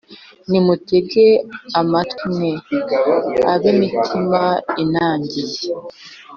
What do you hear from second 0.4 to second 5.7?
nimutege amatwi mwe, ab’imitima inangiye,